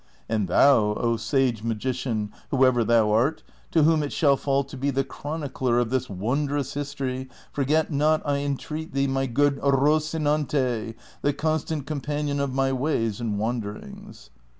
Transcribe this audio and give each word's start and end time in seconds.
And 0.27 0.47
thou, 0.47 0.95
O 0.95 1.15
sage 1.15 1.61
magi 1.61 1.91
cian,^ 1.93 2.31
whoever 2.49 2.83
thou 2.83 3.11
art, 3.11 3.43
to 3.69 3.83
whom 3.83 4.01
it 4.01 4.11
shall 4.11 4.35
fall 4.35 4.63
to 4.63 4.75
be 4.75 4.89
the 4.89 5.03
chronicler 5.03 5.77
of 5.77 5.91
this 5.91 6.09
wondrous 6.09 6.73
history, 6.73 7.29
forget 7.51 7.91
not, 7.91 8.23
I 8.25 8.39
entreat 8.39 8.93
thee, 8.95 9.05
my 9.05 9.27
good 9.27 9.57
Eocinante, 9.59 10.95
the 11.21 11.33
constant 11.33 11.85
companion 11.85 12.39
of 12.39 12.51
my 12.51 12.73
ways 12.73 13.21
and 13.21 13.37
wanderings." 13.37 14.31